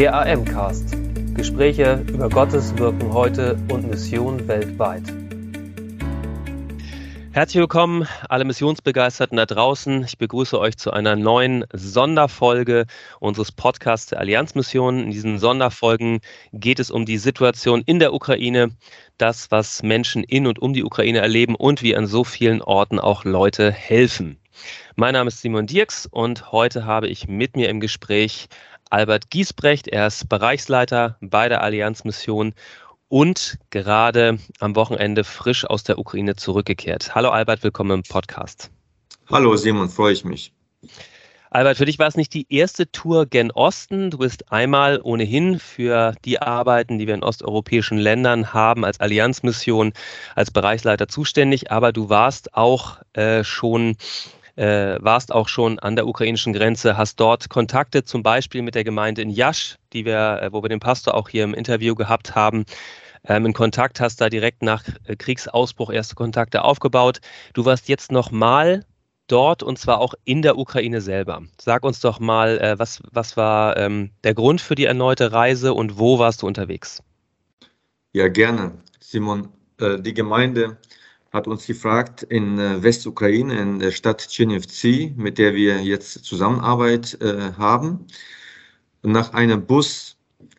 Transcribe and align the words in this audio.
Der 0.00 0.14
AM-Cast. 0.14 0.96
Gespräche 1.34 2.02
über 2.08 2.30
Gottes 2.30 2.74
Wirken 2.78 3.12
heute 3.12 3.58
und 3.70 3.86
Mission 3.86 4.48
weltweit. 4.48 5.02
Herzlich 7.32 7.60
willkommen, 7.60 8.08
alle 8.30 8.46
Missionsbegeisterten 8.46 9.36
da 9.36 9.44
draußen. 9.44 10.04
Ich 10.04 10.16
begrüße 10.16 10.58
euch 10.58 10.78
zu 10.78 10.90
einer 10.90 11.16
neuen 11.16 11.66
Sonderfolge 11.74 12.86
unseres 13.18 13.52
Podcasts 13.52 14.06
der 14.06 14.20
Allianzmission. 14.20 15.00
In 15.00 15.10
diesen 15.10 15.38
Sonderfolgen 15.38 16.20
geht 16.54 16.80
es 16.80 16.90
um 16.90 17.04
die 17.04 17.18
Situation 17.18 17.82
in 17.84 17.98
der 17.98 18.14
Ukraine, 18.14 18.70
das, 19.18 19.50
was 19.50 19.82
Menschen 19.82 20.24
in 20.24 20.46
und 20.46 20.60
um 20.60 20.72
die 20.72 20.82
Ukraine 20.82 21.18
erleben 21.18 21.56
und 21.56 21.82
wie 21.82 21.94
an 21.94 22.06
so 22.06 22.24
vielen 22.24 22.62
Orten 22.62 22.98
auch 22.98 23.26
Leute 23.26 23.70
helfen. 23.70 24.38
Mein 24.96 25.12
Name 25.12 25.28
ist 25.28 25.40
Simon 25.40 25.66
Dirks 25.66 26.06
und 26.06 26.52
heute 26.52 26.84
habe 26.84 27.08
ich 27.08 27.28
mit 27.28 27.54
mir 27.54 27.68
im 27.68 27.80
Gespräch 27.80 28.48
Albert 28.90 29.30
Giesbrecht. 29.30 29.86
Er 29.86 30.08
ist 30.08 30.28
Bereichsleiter 30.28 31.16
bei 31.20 31.48
der 31.48 31.62
Allianzmission 31.62 32.54
und 33.08 33.58
gerade 33.70 34.38
am 34.58 34.74
Wochenende 34.74 35.22
frisch 35.22 35.64
aus 35.64 35.84
der 35.84 35.98
Ukraine 35.98 36.34
zurückgekehrt. 36.34 37.14
Hallo 37.14 37.30
Albert, 37.30 37.62
willkommen 37.62 37.92
im 37.92 38.02
Podcast. 38.02 38.70
Hallo 39.30 39.54
Simon, 39.56 39.88
freue 39.88 40.12
ich 40.12 40.24
mich. 40.24 40.52
Albert, 41.52 41.78
für 41.78 41.84
dich 41.84 41.98
war 41.98 42.08
es 42.08 42.16
nicht 42.16 42.34
die 42.34 42.46
erste 42.52 42.90
Tour 42.90 43.26
gen 43.26 43.52
Osten. 43.52 44.10
Du 44.10 44.18
bist 44.18 44.52
einmal 44.52 45.00
ohnehin 45.02 45.58
für 45.60 46.14
die 46.24 46.40
Arbeiten, 46.40 46.98
die 46.98 47.06
wir 47.06 47.14
in 47.14 47.24
osteuropäischen 47.24 47.98
Ländern 47.98 48.52
haben, 48.52 48.84
als 48.84 49.00
Allianzmission, 49.00 49.92
als 50.34 50.50
Bereichsleiter 50.50 51.08
zuständig, 51.08 51.70
aber 51.70 51.92
du 51.92 52.08
warst 52.08 52.54
auch 52.54 52.98
äh, 53.12 53.42
schon 53.44 53.96
äh, 54.56 54.96
warst 55.00 55.32
auch 55.32 55.48
schon 55.48 55.78
an 55.78 55.96
der 55.96 56.06
ukrainischen 56.06 56.52
Grenze, 56.52 56.96
hast 56.96 57.18
dort 57.20 57.48
Kontakte 57.48 58.04
zum 58.04 58.22
Beispiel 58.22 58.62
mit 58.62 58.74
der 58.74 58.84
Gemeinde 58.84 59.22
in 59.22 59.30
Jasch, 59.30 59.76
die 59.92 60.04
wir, 60.04 60.42
äh, 60.42 60.52
wo 60.52 60.62
wir 60.62 60.68
den 60.68 60.80
Pastor 60.80 61.14
auch 61.14 61.28
hier 61.28 61.44
im 61.44 61.54
Interview 61.54 61.94
gehabt 61.94 62.34
haben, 62.34 62.64
ähm, 63.24 63.46
in 63.46 63.52
Kontakt, 63.52 64.00
hast 64.00 64.20
da 64.20 64.28
direkt 64.28 64.62
nach 64.62 64.84
äh, 65.04 65.16
Kriegsausbruch 65.16 65.90
erste 65.90 66.14
Kontakte 66.14 66.64
aufgebaut. 66.64 67.20
Du 67.54 67.64
warst 67.64 67.88
jetzt 67.88 68.12
nochmal 68.12 68.84
dort 69.26 69.62
und 69.62 69.78
zwar 69.78 70.00
auch 70.00 70.14
in 70.24 70.42
der 70.42 70.58
Ukraine 70.58 71.00
selber. 71.00 71.42
Sag 71.60 71.84
uns 71.84 72.00
doch 72.00 72.18
mal, 72.18 72.58
äh, 72.58 72.78
was, 72.78 73.02
was 73.12 73.36
war 73.36 73.76
ähm, 73.76 74.10
der 74.24 74.34
Grund 74.34 74.60
für 74.60 74.74
die 74.74 74.86
erneute 74.86 75.32
Reise 75.32 75.74
und 75.74 75.98
wo 75.98 76.18
warst 76.18 76.42
du 76.42 76.46
unterwegs? 76.46 77.02
Ja, 78.12 78.28
gerne. 78.28 78.72
Simon, 78.98 79.48
die 79.80 80.12
Gemeinde 80.12 80.76
hat 81.30 81.46
uns 81.46 81.66
gefragt 81.66 82.22
in 82.24 82.58
äh, 82.58 82.82
Westukraine, 82.82 83.60
in 83.60 83.78
der 83.78 83.92
Stadt 83.92 84.28
Tschernivtsi, 84.28 85.14
mit 85.16 85.38
der 85.38 85.54
wir 85.54 85.80
jetzt 85.82 86.24
Zusammenarbeit 86.24 87.18
äh, 87.20 87.52
haben, 87.56 88.06
nach 89.02 89.32
einem 89.32 89.64
Bus, 89.66 90.16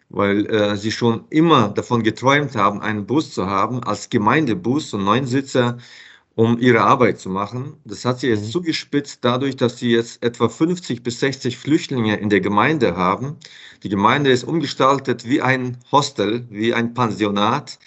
weil 0.10 0.46
äh, 0.48 0.78
sie 0.78 0.92
schon 0.92 1.26
immer 1.30 1.70
davon 1.70 2.04
geträumt 2.04 2.56
haben, 2.56 2.82
einen 2.82 3.06
Bus 3.06 3.34
zu 3.34 3.48
haben, 3.48 3.84
als 3.84 4.10
Gemeindebus 4.10 4.94
und 4.94 5.04
Neunsitzer, 5.04 5.78
um 6.36 6.58
ihre 6.60 6.82
Arbeit 6.82 7.20
zu 7.20 7.30
machen. 7.30 7.76
Das 7.84 8.06
hat 8.06 8.20
sie 8.22 8.30
jetzt 8.30 8.46
mhm. 8.46 8.52
zugespitzt 8.52 9.20
dadurch, 9.24 9.58
dass 9.58 9.78
sie 9.78 9.92
jetzt 9.92 10.24
etwa 10.24 10.48
50 10.48 11.04
bis 11.04 11.20
60 11.20 11.58
Flüchtlinge 11.58 12.18
in 12.18 12.30
der 12.30 12.40
Gemeinde 12.40 12.96
haben. 12.96 13.36
Die 13.84 13.90
Gemeinde 13.90 14.32
ist 14.32 14.46
umgestaltet 14.46 15.28
wie 15.28 15.42
ein 15.42 15.78
Hostel, 15.92 16.46
wie 16.50 16.74
ein 16.74 16.94
Pensionat. 16.94 17.78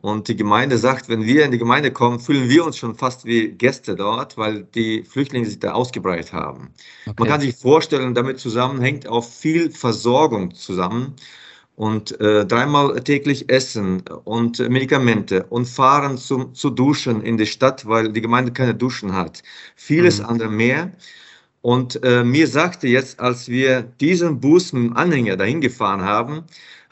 Und 0.00 0.26
die 0.26 0.36
Gemeinde 0.36 0.78
sagt, 0.78 1.08
wenn 1.08 1.24
wir 1.24 1.44
in 1.44 1.52
die 1.52 1.58
Gemeinde 1.58 1.92
kommen, 1.92 2.18
fühlen 2.18 2.48
wir 2.48 2.64
uns 2.64 2.76
schon 2.76 2.96
fast 2.96 3.24
wie 3.24 3.48
Gäste 3.48 3.94
dort, 3.94 4.36
weil 4.36 4.64
die 4.74 5.04
Flüchtlinge 5.04 5.46
sich 5.46 5.60
da 5.60 5.72
ausgebreitet 5.72 6.32
haben. 6.32 6.70
Okay. 7.06 7.14
Man 7.18 7.28
kann 7.28 7.40
sich 7.40 7.54
vorstellen, 7.54 8.14
damit 8.14 8.40
zusammenhängt 8.40 9.06
auch 9.06 9.24
viel 9.24 9.70
Versorgung 9.70 10.54
zusammen 10.54 11.14
und 11.76 12.20
äh, 12.20 12.44
dreimal 12.44 13.00
täglich 13.00 13.48
Essen 13.48 14.02
und 14.24 14.58
Medikamente 14.68 15.44
und 15.44 15.66
Fahren 15.66 16.18
zum, 16.18 16.54
zu 16.54 16.70
duschen 16.70 17.22
in 17.22 17.36
die 17.36 17.46
Stadt, 17.46 17.86
weil 17.86 18.12
die 18.12 18.20
Gemeinde 18.20 18.52
keine 18.52 18.74
Duschen 18.74 19.14
hat. 19.14 19.42
Vieles 19.76 20.18
mhm. 20.18 20.26
andere 20.26 20.48
mehr. 20.48 20.92
Und 21.60 22.02
äh, 22.02 22.24
mir 22.24 22.48
sagte 22.48 22.88
jetzt, 22.88 23.20
als 23.20 23.48
wir 23.48 23.82
diesen 23.82 24.40
Bus 24.40 24.72
mit 24.72 24.82
dem 24.82 24.96
Anhänger 24.96 25.36
dahin 25.36 25.60
gefahren 25.60 26.02
haben, 26.02 26.42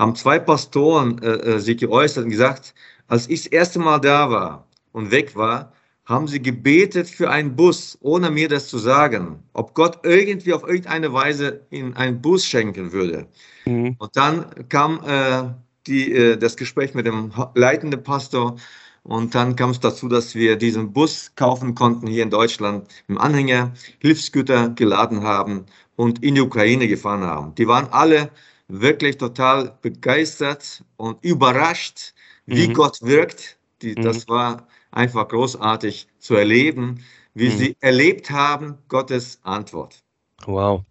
haben 0.01 0.15
zwei 0.17 0.39
Pastoren 0.39 1.23
äh, 1.23 1.27
äh 1.27 1.59
sich 1.59 1.77
geäußert 1.77 2.25
und 2.25 2.31
gesagt, 2.31 2.75
als 3.07 3.29
ich 3.29 3.43
das 3.43 3.53
erste 3.53 3.79
Mal 3.79 3.99
da 3.99 4.31
war 4.31 4.67
und 4.93 5.11
weg 5.11 5.37
war, 5.37 5.73
haben 6.07 6.27
sie 6.27 6.41
gebetet 6.41 7.09
für 7.09 7.31
einen 7.31 7.55
Bus, 7.55 7.99
ohne 8.01 8.31
mir 8.31 8.49
das 8.49 8.69
zu 8.69 8.79
sagen, 8.79 9.43
ob 9.53 9.75
Gott 9.75 10.01
irgendwie 10.03 10.55
auf 10.55 10.67
irgendeine 10.67 11.13
Weise 11.13 11.61
ihnen 11.71 11.95
einen 11.95 12.21
Bus 12.21 12.45
schenken 12.45 12.93
würde. 12.93 13.27
Mhm. 13.67 13.95
Und 13.99 14.17
dann 14.17 14.47
kam 14.69 15.01
äh, 15.07 15.45
die, 15.87 16.13
äh, 16.13 16.37
das 16.37 16.57
Gespräch 16.57 16.95
mit 16.95 17.07
dem 17.07 17.33
leitenden 17.55 18.03
Pastor 18.03 18.57
und 19.03 19.35
dann 19.35 19.55
kam 19.55 19.71
es 19.71 19.81
dazu, 19.81 20.09
dass 20.09 20.35
wir 20.35 20.57
diesen 20.57 20.93
Bus 20.93 21.33
kaufen 21.37 21.75
konnten 21.75 22.07
hier 22.07 22.23
in 22.23 22.31
Deutschland, 22.31 22.89
im 23.07 23.19
Anhänger 23.19 23.73
Hilfsgüter 23.99 24.71
geladen 24.71 25.23
haben 25.23 25.67
und 25.97 26.23
in 26.25 26.35
die 26.35 26.41
Ukraine 26.41 26.89
gefahren 26.89 27.23
haben. 27.23 27.55
Die 27.55 27.69
waren 27.69 27.87
alle 27.91 28.31
wirklich 28.71 29.19
total 29.19 29.77
begeistert 29.83 30.85
und 30.97 31.23
überrascht, 31.25 32.15
wie 32.47 32.69
mhm. 32.69 32.75
Gott 32.75 33.03
wirkt. 33.03 33.59
Die, 33.83 33.95
mhm. 33.97 34.03
Das 34.03 34.29
war 34.29 34.67
einfach 34.91 35.29
großartig 35.29 36.07
zu 36.19 36.35
erleben, 36.35 37.05
wie 37.35 37.49
mhm. 37.49 37.59
sie 37.59 37.77
erlebt 37.81 38.31
haben, 38.31 38.79
Gottes 38.89 39.41
Antwort. 39.43 40.03
Wow. 40.45 40.83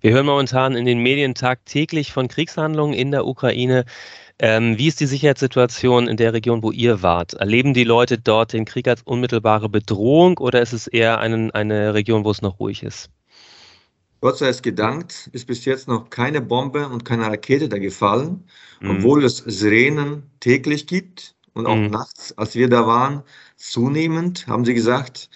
Wir 0.00 0.12
hören 0.12 0.26
momentan 0.26 0.74
in 0.76 0.86
den 0.86 1.02
Medien 1.02 1.34
tagtäglich 1.34 2.12
von 2.12 2.28
Kriegshandlungen 2.28 2.94
in 2.94 3.10
der 3.10 3.26
Ukraine. 3.26 3.84
Ähm, 4.38 4.78
wie 4.78 4.88
ist 4.88 5.00
die 5.00 5.06
Sicherheitssituation 5.06 6.08
in 6.08 6.16
der 6.16 6.32
Region, 6.32 6.62
wo 6.62 6.70
ihr 6.70 7.02
wart? 7.02 7.34
Erleben 7.34 7.74
die 7.74 7.84
Leute 7.84 8.16
dort 8.16 8.54
den 8.54 8.64
Krieg 8.64 8.88
als 8.88 9.02
unmittelbare 9.02 9.68
Bedrohung 9.68 10.38
oder 10.38 10.62
ist 10.62 10.72
es 10.72 10.86
eher 10.86 11.18
einen, 11.18 11.50
eine 11.50 11.92
Region, 11.92 12.24
wo 12.24 12.30
es 12.30 12.40
noch 12.40 12.58
ruhig 12.58 12.82
ist? 12.82 13.10
Gott 14.20 14.38
sei 14.38 14.48
es 14.48 14.62
gedankt, 14.62 15.30
ist 15.32 15.46
bis 15.46 15.64
jetzt 15.64 15.88
noch 15.88 16.10
keine 16.10 16.42
Bombe 16.42 16.88
und 16.88 17.04
keine 17.04 17.26
Rakete 17.26 17.68
da 17.68 17.78
gefallen, 17.78 18.44
mhm. 18.80 18.90
obwohl 18.90 19.24
es 19.24 19.38
Sirenen 19.38 20.24
täglich 20.40 20.86
gibt 20.86 21.34
und 21.54 21.66
auch 21.66 21.76
mhm. 21.76 21.88
nachts, 21.88 22.36
als 22.36 22.54
wir 22.54 22.68
da 22.68 22.86
waren, 22.86 23.22
zunehmend, 23.56 24.46
haben 24.46 24.64
sie 24.64 24.74
gesagt. 24.74 25.30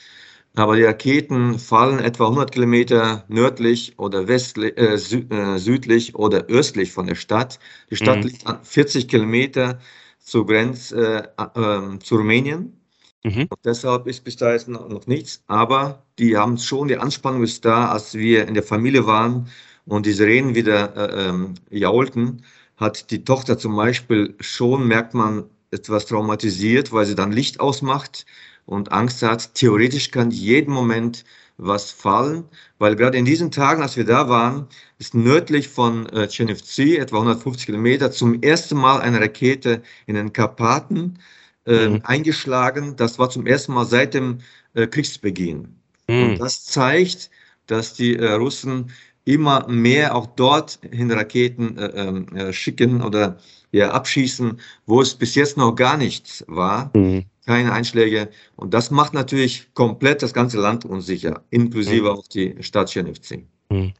Aber 0.56 0.76
die 0.76 0.84
Raketen 0.84 1.58
fallen 1.58 1.98
etwa 1.98 2.26
100 2.26 2.52
Kilometer 2.52 3.24
nördlich 3.28 3.98
oder 3.98 4.28
westlich, 4.28 4.78
äh, 4.78 4.96
sü 4.98 5.26
äh, 5.30 5.58
südlich 5.58 6.14
oder 6.14 6.44
östlich 6.46 6.92
von 6.92 7.06
der 7.06 7.16
Stadt. 7.16 7.58
Die 7.90 7.96
Stadt 7.96 8.18
mhm. 8.18 8.22
liegt 8.28 8.46
an 8.46 8.62
40 8.62 9.08
Kilometer 9.08 9.80
zur 10.20 10.46
Grenze 10.46 11.32
äh, 11.36 11.60
äh, 11.60 11.98
zu 11.98 12.16
Rumänien. 12.16 12.83
Mhm. 13.24 13.48
deshalb 13.64 14.06
ist 14.06 14.22
bis 14.22 14.36
da 14.36 14.52
jetzt 14.52 14.68
noch, 14.68 15.06
nichts. 15.06 15.42
Aber 15.46 16.02
die 16.18 16.36
haben 16.36 16.58
schon, 16.58 16.88
die 16.88 16.98
Anspannung 16.98 17.42
ist 17.42 17.64
da, 17.64 17.88
als 17.88 18.14
wir 18.14 18.46
in 18.46 18.54
der 18.54 18.62
Familie 18.62 19.06
waren 19.06 19.48
und 19.86 20.06
die 20.06 20.12
Sirenen 20.12 20.54
wieder 20.54 20.94
äh, 20.96 21.28
ähm, 21.28 21.54
jaulten, 21.70 22.44
hat 22.76 23.10
die 23.10 23.24
Tochter 23.24 23.56
zum 23.58 23.76
Beispiel 23.76 24.34
schon, 24.40 24.86
merkt 24.86 25.14
man, 25.14 25.44
etwas 25.70 26.06
traumatisiert, 26.06 26.92
weil 26.92 27.06
sie 27.06 27.14
dann 27.14 27.32
Licht 27.32 27.60
ausmacht 27.60 28.26
und 28.66 28.92
Angst 28.92 29.22
hat. 29.22 29.54
Theoretisch 29.54 30.10
kann 30.10 30.30
jeden 30.30 30.72
Moment 30.72 31.24
was 31.56 31.90
fallen, 31.92 32.44
weil 32.78 32.96
gerade 32.96 33.16
in 33.18 33.24
diesen 33.24 33.50
Tagen, 33.50 33.82
als 33.82 33.96
wir 33.96 34.04
da 34.04 34.28
waren, 34.28 34.66
ist 34.98 35.14
nördlich 35.14 35.68
von 35.68 36.06
äh, 36.06 36.24
etwa 36.24 37.16
150 37.16 37.66
Kilometer, 37.66 38.10
zum 38.10 38.42
ersten 38.42 38.76
Mal 38.76 39.00
eine 39.00 39.20
Rakete 39.20 39.82
in 40.06 40.14
den 40.16 40.32
Karpaten 40.32 41.18
äh, 41.66 41.88
mhm. 41.88 42.00
eingeschlagen. 42.04 42.96
Das 42.96 43.18
war 43.18 43.30
zum 43.30 43.46
ersten 43.46 43.72
Mal 43.72 43.84
seit 43.84 44.14
dem 44.14 44.38
äh, 44.74 44.86
Kriegsbeginn. 44.86 45.76
Mhm. 46.08 46.22
Und 46.24 46.38
das 46.40 46.64
zeigt, 46.64 47.30
dass 47.66 47.94
die 47.94 48.16
äh, 48.16 48.32
Russen 48.32 48.90
immer 49.24 49.66
mehr 49.68 50.14
auch 50.14 50.26
dort 50.26 50.78
hin 50.90 51.10
Raketen 51.10 51.78
äh, 51.78 51.86
ähm, 51.94 52.28
äh, 52.36 52.52
schicken 52.52 53.02
oder 53.02 53.38
ja, 53.72 53.90
abschießen, 53.90 54.60
wo 54.86 55.00
es 55.00 55.14
bis 55.14 55.34
jetzt 55.34 55.56
noch 55.56 55.74
gar 55.74 55.96
nichts 55.96 56.44
war. 56.46 56.90
Mhm. 56.94 57.24
Keine 57.46 57.72
Einschläge. 57.72 58.30
Und 58.56 58.72
das 58.72 58.90
macht 58.90 59.12
natürlich 59.12 59.66
komplett 59.74 60.22
das 60.22 60.32
ganze 60.32 60.58
Land 60.58 60.84
unsicher, 60.84 61.42
inklusive 61.50 62.04
mhm. 62.04 62.18
auch 62.18 62.26
die 62.28 62.56
Stadt 62.60 62.90
Chernivtsi. 62.90 63.46
Mhm. 63.70 63.92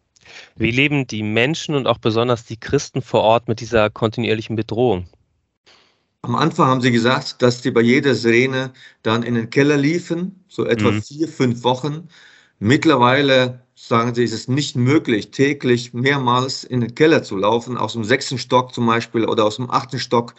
Wie 0.57 0.71
leben 0.71 1.07
die 1.07 1.23
Menschen 1.23 1.75
und 1.75 1.87
auch 1.87 1.99
besonders 1.99 2.45
die 2.45 2.57
Christen 2.57 3.03
vor 3.03 3.21
Ort 3.21 3.49
mit 3.49 3.61
dieser 3.61 3.91
kontinuierlichen 3.91 4.57
Bedrohung? 4.57 5.07
Am 6.25 6.37
Anfang 6.37 6.69
haben 6.69 6.81
sie 6.81 6.91
gesagt, 6.91 7.43
dass 7.43 7.63
sie 7.63 7.71
bei 7.71 7.83
jeder 7.83 8.15
Sirene 8.15 8.73
dann 9.03 9.23
in 9.23 9.35
den 9.35 9.51
Keller 9.51 9.77
liefen, 9.77 10.43
so 10.49 10.65
etwa 10.65 10.91
mhm. 10.91 11.03
vier, 11.03 11.29
fünf 11.29 11.65
Wochen. 11.65 12.09
Mittlerweile 12.59 13.61
sagen 13.75 14.15
sie, 14.15 14.25
ist 14.25 14.33
es 14.33 14.49
nicht 14.49 14.75
möglich, 14.75 15.33
täglich 15.33 15.93
mehrmals 15.93 16.65
in 16.65 16.81
den 16.81 16.95
Keller 16.95 17.23
zu 17.23 17.37
laufen, 17.37 17.77
aus 17.77 17.93
dem 17.93 18.05
sechsten 18.05 18.39
Stock 18.39 18.73
zum 18.73 18.87
Beispiel 18.87 19.27
oder 19.27 19.45
aus 19.45 19.57
dem 19.57 19.71
achten 19.71 19.99
Stock, 19.99 20.35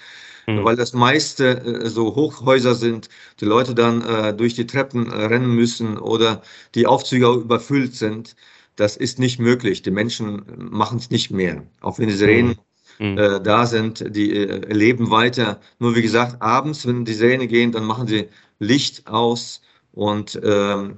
mhm. 0.48 0.64
weil 0.64 0.76
das 0.76 0.94
meiste 0.94 1.64
äh, 1.64 1.88
so 1.88 2.16
Hochhäuser 2.16 2.74
sind, 2.74 3.08
die 3.40 3.46
Leute 3.46 3.76
dann 3.76 4.02
äh, 4.02 4.34
durch 4.34 4.56
die 4.56 4.66
Treppen 4.66 5.12
äh, 5.12 5.26
rennen 5.26 5.54
müssen 5.54 6.00
oder 6.00 6.42
die 6.74 6.88
Aufzüge 6.88 7.32
überfüllt 7.32 7.94
sind. 7.94 8.36
Das 8.76 8.98
ist 8.98 9.20
nicht 9.20 9.38
möglich. 9.38 9.84
Die 9.84 9.92
Menschen 9.92 10.42
machen 10.58 10.98
es 10.98 11.12
nicht 11.12 11.30
mehr. 11.30 11.62
Auch 11.82 12.00
wenn 12.00 12.08
die 12.08 12.16
Sirenen 12.16 12.54
mhm 12.54 12.65
mhm. 13.00 13.18
äh, 13.18 13.42
da 13.42 13.66
sind, 13.66 14.04
die 14.16 14.36
äh, 14.36 14.74
leben 14.74 15.12
weiter. 15.12 15.60
Nur 15.80 15.96
wie 15.96 16.02
gesagt, 16.02 16.42
abends, 16.42 16.86
wenn 16.88 17.06
die 17.06 17.14
Serien 17.14 17.48
gehen, 17.48 17.72
dann 17.72 17.86
machen 17.86 18.08
sie 18.08 18.28
Licht 18.60 19.08
aus 19.08 19.62
und 19.92 20.40
ähm, 20.44 20.96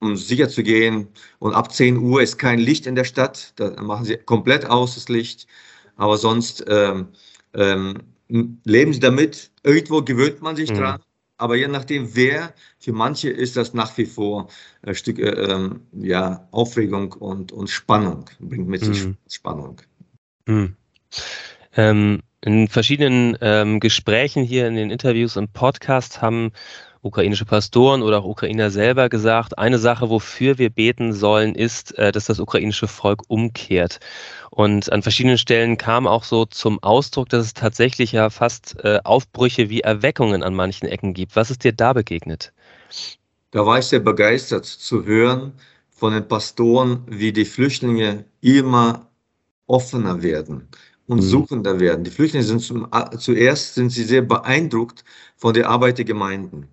um 0.00 0.16
sicher 0.16 0.48
zu 0.48 0.62
gehen. 0.62 1.08
Und 1.38 1.54
ab 1.54 1.72
10 1.72 1.96
Uhr 1.96 2.22
ist 2.22 2.38
kein 2.38 2.58
Licht 2.58 2.86
in 2.86 2.94
der 2.94 3.04
Stadt, 3.04 3.52
da 3.56 3.70
machen 3.82 4.04
sie 4.04 4.16
komplett 4.16 4.66
aus 4.66 4.94
das 4.94 5.08
Licht. 5.08 5.46
Aber 5.96 6.18
sonst 6.18 6.64
ähm, 6.68 7.08
ähm, 7.54 7.98
leben 8.28 8.92
sie 8.92 9.00
damit. 9.00 9.50
Irgendwo 9.62 10.02
gewöhnt 10.02 10.42
man 10.42 10.56
sich 10.56 10.70
mhm. 10.70 10.76
dran. 10.76 11.00
Aber 11.38 11.56
je 11.56 11.68
nachdem, 11.68 12.14
wer, 12.14 12.54
für 12.78 12.92
manche 12.92 13.28
ist 13.28 13.56
das 13.56 13.74
nach 13.74 13.96
wie 13.98 14.06
vor 14.06 14.48
ein 14.82 14.94
Stück 14.94 15.18
äh, 15.18 15.30
ähm, 15.30 15.80
ja, 15.92 16.48
Aufregung 16.50 17.12
und, 17.12 17.52
und 17.52 17.68
Spannung, 17.68 18.24
bringt 18.40 18.68
mit 18.68 18.82
sich 18.82 19.06
mhm. 19.06 19.16
Spannung. 19.28 19.80
Mhm. 20.46 20.76
Ähm, 21.76 22.22
in 22.40 22.68
verschiedenen 22.68 23.36
ähm, 23.40 23.80
Gesprächen 23.80 24.44
hier 24.44 24.68
in 24.68 24.76
den 24.76 24.90
Interviews 24.90 25.36
und 25.36 25.52
Podcasts 25.52 26.22
haben 26.22 26.52
ukrainische 27.02 27.44
Pastoren 27.44 28.02
oder 28.02 28.18
auch 28.18 28.24
Ukrainer 28.24 28.70
selber 28.70 29.08
gesagt, 29.08 29.58
eine 29.58 29.78
Sache, 29.78 30.10
wofür 30.10 30.58
wir 30.58 30.70
beten 30.70 31.12
sollen, 31.12 31.54
ist, 31.54 31.96
äh, 31.98 32.12
dass 32.12 32.26
das 32.26 32.40
ukrainische 32.40 32.88
Volk 32.88 33.22
umkehrt. 33.28 34.00
Und 34.50 34.92
an 34.92 35.02
verschiedenen 35.02 35.38
Stellen 35.38 35.78
kam 35.78 36.06
auch 36.06 36.24
so 36.24 36.44
zum 36.44 36.82
Ausdruck, 36.82 37.28
dass 37.28 37.46
es 37.46 37.54
tatsächlich 37.54 38.12
ja 38.12 38.28
fast 38.30 38.76
äh, 38.84 39.00
Aufbrüche 39.04 39.70
wie 39.70 39.80
Erweckungen 39.80 40.42
an 40.42 40.54
manchen 40.54 40.86
Ecken 40.86 41.14
gibt. 41.14 41.36
Was 41.36 41.50
ist 41.50 41.64
dir 41.64 41.72
da 41.72 41.92
begegnet? 41.92 42.52
Da 43.52 43.64
war 43.64 43.78
ich 43.78 43.86
sehr 43.86 44.00
begeistert 44.00 44.66
zu 44.66 45.04
hören 45.04 45.52
von 45.90 46.12
den 46.12 46.28
Pastoren, 46.28 47.04
wie 47.06 47.32
die 47.32 47.44
Flüchtlinge 47.44 48.24
immer 48.40 49.08
offener 49.66 50.22
werden 50.22 50.68
und 51.06 51.18
mhm. 51.18 51.22
suchender 51.22 51.80
werden. 51.80 52.04
Die 52.04 52.10
Flüchtlinge 52.10 52.44
sind 52.44 52.60
zum, 52.60 52.88
zuerst 53.18 53.74
sind 53.74 53.90
sie 53.90 54.04
sehr 54.04 54.22
beeindruckt 54.22 55.04
von 55.36 55.54
der 55.54 55.68
Arbeit 55.68 55.98
der 55.98 56.04
Gemeinden. 56.04 56.68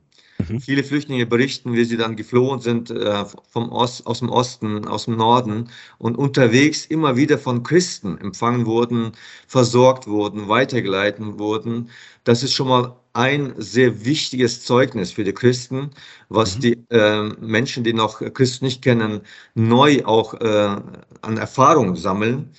Mhm. 0.50 0.60
Viele 0.60 0.84
Flüchtlinge 0.84 1.26
berichten, 1.26 1.74
wie 1.74 1.86
sie 1.86 1.98
dann 1.98 2.16
geflohen 2.16 2.60
sind 2.60 2.90
äh, 2.90 3.26
vom 3.50 3.72
Ost, 3.72 4.06
aus 4.08 4.20
dem 4.20 4.30
Osten, 4.30 4.88
aus 4.88 5.06
dem 5.06 5.18
Norden 5.18 5.70
und 5.98 6.18
unterwegs 6.18 6.86
immer 6.86 7.16
wieder 7.16 7.38
von 7.38 7.64
Christen 7.64 8.18
empfangen 8.18 8.66
wurden, 8.66 9.12
versorgt 9.48 10.08
wurden, 10.08 10.48
weitergeleitet 10.50 11.38
wurden. 11.38 11.90
Das 12.24 12.44
ist 12.44 12.54
schon 12.54 12.68
mal 12.68 12.96
ein 13.14 13.54
sehr 13.58 14.06
wichtiges 14.06 14.66
Zeugnis 14.66 15.12
für 15.12 15.24
die 15.24 15.34
Christen, 15.34 15.92
was 16.30 16.58
mhm. 16.58 16.62
die 16.62 16.78
äh, 16.90 17.30
Menschen, 17.40 17.84
die 17.84 17.94
noch 17.94 18.20
Christus 18.34 18.62
nicht 18.62 18.82
kennen, 18.82 19.22
neu 19.54 20.04
auch 20.06 20.34
äh, 20.34 20.82
an 21.22 21.38
Erfahrung 21.38 21.96
sammeln 21.96 22.50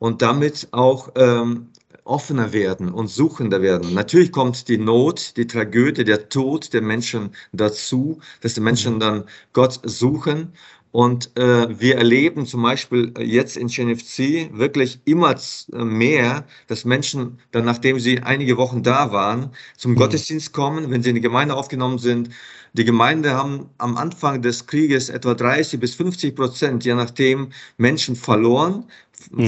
und 0.00 0.22
damit 0.22 0.66
auch 0.72 1.10
ähm, 1.14 1.68
offener 2.04 2.52
werden 2.52 2.90
und 2.90 3.08
suchender 3.08 3.62
werden. 3.62 3.94
Natürlich 3.94 4.32
kommt 4.32 4.66
die 4.68 4.78
Not, 4.78 5.36
die 5.36 5.46
Tragödie, 5.46 6.04
der 6.04 6.28
Tod 6.28 6.72
der 6.72 6.82
Menschen 6.82 7.30
dazu, 7.52 8.18
dass 8.40 8.54
die 8.54 8.60
Menschen 8.60 8.94
mhm. 8.94 9.00
dann 9.00 9.24
Gott 9.52 9.78
suchen. 9.84 10.52
Und 10.92 11.30
äh, 11.38 11.78
wir 11.78 11.96
erleben 11.96 12.46
zum 12.46 12.62
Beispiel 12.62 13.14
jetzt 13.20 13.56
in 13.56 13.68
Chenevci 13.68 14.50
wirklich 14.52 14.98
immer 15.04 15.36
mehr, 15.72 16.44
dass 16.66 16.84
Menschen 16.84 17.38
dann, 17.52 17.64
nachdem 17.64 18.00
sie 18.00 18.20
einige 18.20 18.56
Wochen 18.56 18.82
da 18.82 19.12
waren, 19.12 19.50
zum 19.76 19.92
mhm. 19.92 19.96
Gottesdienst 19.96 20.52
kommen, 20.52 20.90
wenn 20.90 21.02
sie 21.04 21.10
in 21.10 21.14
die 21.14 21.20
Gemeinde 21.20 21.54
aufgenommen 21.54 21.98
sind. 21.98 22.30
Die 22.72 22.84
Gemeinde 22.84 23.34
haben 23.34 23.68
am 23.78 23.96
Anfang 23.96 24.42
des 24.42 24.66
Krieges 24.66 25.10
etwa 25.10 25.34
30 25.34 25.78
bis 25.78 25.94
50 25.94 26.34
Prozent, 26.34 26.84
je 26.84 26.94
nachdem, 26.94 27.50
Menschen 27.78 28.16
verloren. 28.16 28.84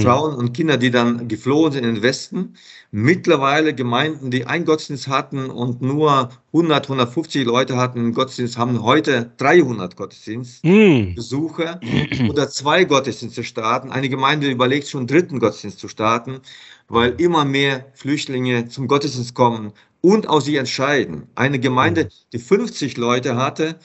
Frauen 0.01 0.35
und 0.35 0.53
Kinder, 0.53 0.77
die 0.77 0.91
dann 0.91 1.27
geflohen 1.27 1.71
sind 1.71 1.85
in 1.85 1.95
den 1.95 2.03
Westen. 2.03 2.55
Mittlerweile 2.91 3.73
Gemeinden, 3.73 4.29
die 4.31 4.45
einen 4.45 4.65
Gottesdienst 4.65 5.07
hatten 5.07 5.49
und 5.49 5.81
nur 5.81 6.29
100, 6.53 6.85
150 6.85 7.45
Leute 7.45 7.77
hatten 7.77 8.13
Gottesdienst, 8.13 8.57
haben 8.57 8.83
heute 8.83 9.31
300 9.37 9.95
Gottesdienstbesucher 9.95 11.79
mhm. 11.81 12.29
oder 12.29 12.49
zwei 12.49 12.83
Gottesdienste 12.83 13.43
starten. 13.43 13.91
Eine 13.91 14.09
Gemeinde 14.09 14.49
überlegt 14.49 14.87
schon, 14.87 15.01
einen 15.01 15.07
dritten 15.07 15.39
Gottesdienst 15.39 15.79
zu 15.79 15.87
starten, 15.87 16.39
weil 16.87 17.15
immer 17.17 17.45
mehr 17.45 17.85
Flüchtlinge 17.93 18.67
zum 18.67 18.87
Gottesdienst 18.87 19.33
kommen 19.33 19.73
und 20.01 20.27
auch 20.27 20.41
sich 20.41 20.55
entscheiden. 20.55 21.27
Eine 21.35 21.59
Gemeinde, 21.59 22.09
die 22.31 22.39
50 22.39 22.97
Leute 22.97 23.35
hatte, 23.37 23.79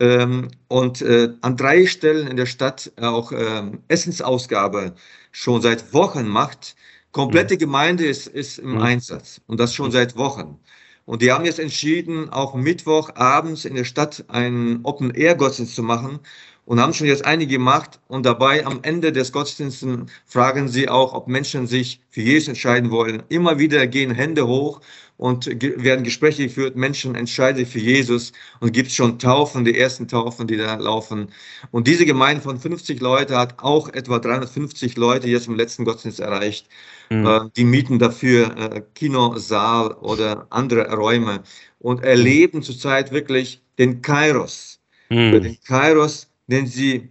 ähm, 0.00 0.48
und 0.68 1.02
äh, 1.02 1.30
an 1.40 1.56
drei 1.56 1.86
Stellen 1.86 2.26
in 2.28 2.36
der 2.36 2.46
Stadt 2.46 2.92
auch 3.00 3.32
ähm, 3.32 3.82
Essensausgabe 3.88 4.94
schon 5.32 5.60
seit 5.62 5.92
Wochen 5.92 6.26
macht. 6.26 6.76
Komplette 7.12 7.54
mhm. 7.54 7.58
Gemeinde 7.58 8.06
ist, 8.06 8.26
ist 8.26 8.58
im 8.58 8.72
mhm. 8.72 8.82
Einsatz 8.82 9.40
und 9.46 9.58
das 9.58 9.74
schon 9.74 9.90
seit 9.90 10.16
Wochen. 10.16 10.58
Und 11.04 11.22
die 11.22 11.32
haben 11.32 11.46
jetzt 11.46 11.58
entschieden, 11.58 12.28
auch 12.28 12.54
Mittwoch 12.54 13.14
abends 13.14 13.64
in 13.64 13.74
der 13.74 13.84
Stadt 13.84 14.24
einen 14.28 14.84
Open-Air-Gottesdienst 14.84 15.74
zu 15.74 15.82
machen 15.82 16.20
und 16.68 16.80
haben 16.80 16.92
schon 16.92 17.06
jetzt 17.06 17.24
einige 17.24 17.54
gemacht. 17.54 17.98
Und 18.08 18.26
dabei 18.26 18.66
am 18.66 18.80
Ende 18.82 19.10
des 19.10 19.32
Gottesdienstes 19.32 20.00
fragen 20.26 20.68
sie 20.68 20.86
auch, 20.90 21.14
ob 21.14 21.26
Menschen 21.26 21.66
sich 21.66 22.00
für 22.10 22.20
Jesus 22.20 22.48
entscheiden 22.48 22.90
wollen. 22.90 23.22
Immer 23.30 23.58
wieder 23.58 23.86
gehen 23.86 24.10
Hände 24.10 24.46
hoch 24.46 24.82
und 25.16 25.46
werden 25.46 26.04
Gespräche 26.04 26.44
geführt. 26.44 26.76
Menschen 26.76 27.14
entscheiden 27.14 27.56
sich 27.56 27.68
für 27.68 27.78
Jesus 27.78 28.32
und 28.60 28.72
gibt 28.72 28.92
schon 28.92 29.18
Taufen, 29.18 29.64
die 29.64 29.78
ersten 29.78 30.08
Taufen, 30.08 30.46
die 30.46 30.58
da 30.58 30.74
laufen. 30.74 31.28
Und 31.70 31.86
diese 31.86 32.04
Gemeinde 32.04 32.42
von 32.42 32.58
50 32.58 33.00
Leute 33.00 33.38
hat 33.38 33.62
auch 33.62 33.88
etwa 33.88 34.18
350 34.18 34.98
Leute 34.98 35.26
jetzt 35.26 35.48
im 35.48 35.56
letzten 35.56 35.86
Gottesdienst 35.86 36.20
erreicht. 36.20 36.68
Mhm. 37.10 37.50
die 37.56 37.64
mieten 37.64 37.98
dafür 37.98 38.54
äh, 38.58 38.82
Kinosaal 38.94 39.92
oder 39.92 40.46
andere 40.50 40.92
Räume 40.92 41.42
und 41.78 42.04
erleben 42.04 42.62
zurzeit 42.62 43.12
wirklich 43.12 43.62
den 43.78 44.02
Kairos. 44.02 44.78
Mhm. 45.08 45.42
Den 45.42 45.58
Kairos, 45.66 46.28
den 46.48 46.66
sie 46.66 47.10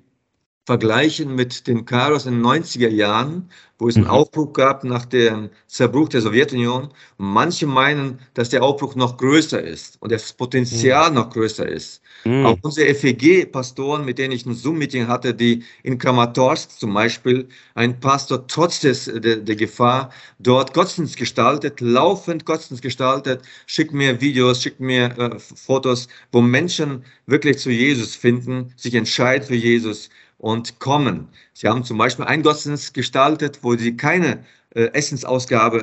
vergleichen 0.68 1.34
mit 1.34 1.66
dem 1.66 1.86
Chaos 1.86 2.26
in 2.26 2.34
den 2.34 2.46
90er 2.46 2.90
Jahren, 2.90 3.50
wo 3.80 3.88
es 3.88 3.96
einen 3.96 4.04
mhm. 4.04 4.12
Aufbruch 4.12 4.52
gab 4.52 4.84
nach 4.84 5.06
dem 5.06 5.50
Zerbruch 5.68 6.10
der 6.10 6.20
Sowjetunion. 6.20 6.90
Manche 7.18 7.66
meinen, 7.66 8.20
dass 8.34 8.50
der 8.50 8.64
Aufbruch 8.64 8.94
noch 8.96 9.16
größer 9.16 9.64
ist 9.64 9.96
und 10.02 10.12
das 10.12 10.34
Potenzial 10.34 11.10
mhm. 11.10 11.16
noch 11.16 11.30
größer 11.30 11.66
ist. 11.66 12.02
Mhm. 12.26 12.46
Auch 12.46 12.58
unsere 12.64 12.94
FEG-Pastoren, 12.94 14.04
mit 14.04 14.18
denen 14.18 14.34
ich 14.34 14.46
ein 14.46 14.56
Zoom-Meeting 14.56 15.08
hatte, 15.08 15.34
die 15.34 15.64
in 15.84 15.98
Kramatorsk 15.98 16.72
zum 16.72 16.94
Beispiel, 16.94 17.48
ein 17.76 17.98
Pastor 18.02 18.46
trotz 18.48 18.82
des, 18.82 19.06
der, 19.06 19.38
der 19.38 19.56
Gefahr 19.56 20.12
dort 20.40 20.74
Gottesdienst 20.74 21.16
gestaltet, 21.16 21.80
laufend 21.80 22.44
Gottesdienst 22.44 22.84
gestaltet, 22.84 23.42
schickt 23.68 23.94
mir 23.94 24.20
Videos, 24.20 24.62
schickt 24.62 24.82
mir 24.82 25.18
äh, 25.18 25.40
Fotos, 25.40 26.10
wo 26.34 26.42
Menschen 26.42 27.06
wirklich 27.26 27.58
zu 27.60 27.70
Jesus 27.70 28.16
finden, 28.16 28.74
sich 28.76 28.96
entscheiden 28.96 29.48
für 29.48 29.56
Jesus 29.56 30.10
und 30.38 30.80
kommen. 30.80 31.28
Sie 31.54 31.68
haben 31.68 31.84
zum 31.84 31.98
Beispiel 31.98 32.26
einen 32.26 32.44
Gottesdienst 32.44 32.94
gestaltet, 32.94 33.60
wo 33.62 33.76
sie 33.76 33.98
keine 33.98 34.44
äh, 34.76 34.86
Essensausgabe 34.94 35.80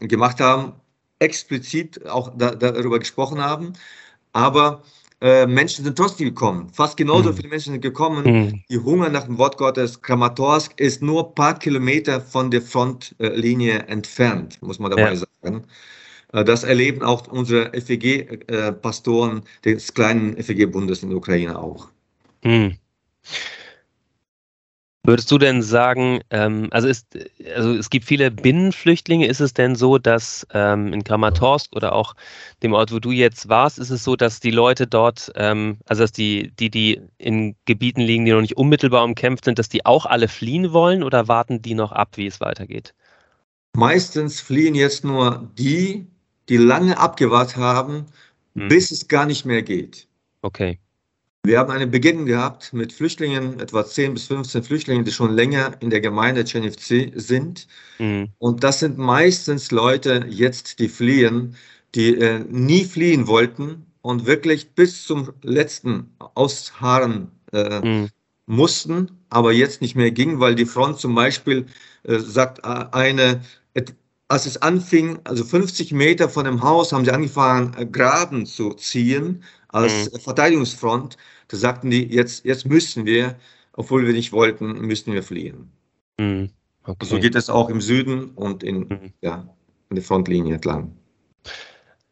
äh, 0.00 0.06
gemacht 0.06 0.40
haben, 0.40 0.72
explizit 1.18 2.06
auch 2.06 2.32
da, 2.36 2.54
darüber 2.54 2.98
gesprochen 2.98 3.40
haben, 3.40 3.72
aber 4.32 4.82
äh, 5.20 5.46
Menschen 5.46 5.84
sind 5.84 5.96
trotzdem 5.96 6.28
gekommen. 6.28 6.68
Fast 6.72 6.96
genauso 6.96 7.30
mhm. 7.30 7.36
viele 7.36 7.48
Menschen 7.48 7.72
sind 7.72 7.80
gekommen, 7.80 8.24
mhm. 8.24 8.62
die 8.68 8.78
Hunger 8.78 9.08
nach 9.08 9.24
dem 9.24 9.38
Wort 9.38 9.56
Gottes. 9.56 10.02
Kramatorsk 10.02 10.78
ist 10.78 11.02
nur 11.02 11.28
ein 11.28 11.34
paar 11.34 11.58
Kilometer 11.58 12.20
von 12.20 12.50
der 12.50 12.62
Frontlinie 12.62 13.78
entfernt, 13.86 14.60
muss 14.60 14.78
man 14.78 14.90
dabei 14.90 15.14
ja. 15.14 15.16
sagen. 15.16 15.64
Äh, 16.32 16.44
das 16.44 16.64
erleben 16.64 17.02
auch 17.02 17.26
unsere 17.28 17.72
FEG-Pastoren 17.72 19.42
des 19.64 19.94
kleinen 19.94 20.36
FEG-Bundes 20.42 21.02
in 21.02 21.08
der 21.08 21.18
Ukraine 21.18 21.58
auch. 21.58 21.88
Mhm. 22.42 22.76
Würdest 25.06 25.30
du 25.30 25.36
denn 25.36 25.60
sagen, 25.60 26.20
ähm, 26.30 26.68
also, 26.70 26.88
ist, 26.88 27.18
also 27.54 27.74
es 27.74 27.90
gibt 27.90 28.06
viele 28.06 28.30
Binnenflüchtlinge, 28.30 29.26
ist 29.26 29.40
es 29.40 29.52
denn 29.52 29.74
so, 29.74 29.98
dass 29.98 30.46
ähm, 30.54 30.94
in 30.94 31.04
Kramatorsk 31.04 31.76
oder 31.76 31.94
auch 31.94 32.14
dem 32.62 32.72
Ort, 32.72 32.90
wo 32.90 33.00
du 33.00 33.10
jetzt 33.10 33.50
warst, 33.50 33.78
ist 33.78 33.90
es 33.90 34.02
so, 34.02 34.16
dass 34.16 34.40
die 34.40 34.50
Leute 34.50 34.86
dort, 34.86 35.30
ähm, 35.36 35.76
also 35.84 36.04
dass 36.04 36.12
die, 36.12 36.52
die, 36.58 36.70
die 36.70 37.02
in 37.18 37.54
Gebieten 37.66 38.00
liegen, 38.00 38.24
die 38.24 38.32
noch 38.32 38.40
nicht 38.40 38.56
unmittelbar 38.56 39.04
umkämpft 39.04 39.44
sind, 39.44 39.58
dass 39.58 39.68
die 39.68 39.84
auch 39.84 40.06
alle 40.06 40.26
fliehen 40.26 40.72
wollen 40.72 41.02
oder 41.02 41.28
warten 41.28 41.60
die 41.60 41.74
noch 41.74 41.92
ab, 41.92 42.12
wie 42.16 42.26
es 42.26 42.40
weitergeht? 42.40 42.94
Meistens 43.76 44.40
fliehen 44.40 44.74
jetzt 44.74 45.04
nur 45.04 45.50
die, 45.58 46.06
die 46.48 46.56
lange 46.56 46.96
abgewartet 46.96 47.58
haben, 47.58 48.06
hm. 48.54 48.68
bis 48.68 48.90
es 48.90 49.06
gar 49.06 49.26
nicht 49.26 49.44
mehr 49.44 49.62
geht. 49.62 50.08
Okay. 50.40 50.78
Wir 51.46 51.58
haben 51.58 51.70
einen 51.70 51.90
Beginn 51.90 52.24
gehabt 52.24 52.72
mit 52.72 52.94
Flüchtlingen, 52.94 53.60
etwa 53.60 53.84
10 53.84 54.14
bis 54.14 54.28
15 54.28 54.62
Flüchtlingen, 54.62 55.04
die 55.04 55.12
schon 55.12 55.30
länger 55.30 55.76
in 55.80 55.90
der 55.90 56.00
Gemeinde 56.00 56.46
Cenevci 56.46 57.12
sind. 57.16 57.68
Mhm. 57.98 58.30
Und 58.38 58.64
das 58.64 58.80
sind 58.80 58.96
meistens 58.96 59.70
Leute 59.70 60.24
jetzt, 60.26 60.78
die 60.78 60.88
fliehen, 60.88 61.54
die 61.94 62.16
äh, 62.16 62.38
nie 62.48 62.86
fliehen 62.86 63.26
wollten 63.26 63.84
und 64.00 64.24
wirklich 64.24 64.70
bis 64.70 65.04
zum 65.04 65.34
letzten 65.42 66.14
ausharren 66.18 67.30
äh, 67.52 67.80
mhm. 67.80 68.08
mussten, 68.46 69.10
aber 69.28 69.52
jetzt 69.52 69.82
nicht 69.82 69.96
mehr 69.96 70.12
ging, 70.12 70.40
weil 70.40 70.54
die 70.54 70.64
Front 70.64 70.98
zum 70.98 71.14
Beispiel, 71.14 71.66
äh, 72.04 72.20
sagt 72.20 72.60
äh, 72.60 72.86
eine, 72.92 73.42
als 74.28 74.46
es 74.46 74.62
anfing, 74.62 75.18
also 75.24 75.44
50 75.44 75.92
Meter 75.92 76.30
von 76.30 76.46
dem 76.46 76.62
Haus, 76.62 76.92
haben 76.92 77.04
sie 77.04 77.12
angefangen, 77.12 77.74
äh, 77.76 77.84
Graben 77.84 78.46
zu 78.46 78.72
ziehen 78.72 79.44
als 79.68 80.10
mhm. 80.10 80.20
Verteidigungsfront. 80.20 81.18
Da 81.48 81.56
sagten 81.56 81.90
die, 81.90 82.04
jetzt, 82.04 82.44
jetzt 82.44 82.66
müssen 82.66 83.06
wir, 83.06 83.36
obwohl 83.72 84.06
wir 84.06 84.12
nicht 84.12 84.32
wollten, 84.32 84.72
müssen 84.80 85.12
wir 85.12 85.22
fliehen. 85.22 85.70
Mhm. 86.18 86.50
Okay. 86.86 87.06
So 87.06 87.18
geht 87.18 87.34
es 87.34 87.48
auch 87.48 87.70
im 87.70 87.80
Süden 87.80 88.30
und 88.34 88.62
in, 88.62 88.80
mhm. 88.80 89.12
ja, 89.22 89.48
in 89.88 89.96
der 89.96 90.04
Frontlinie 90.04 90.54
entlang. 90.54 90.96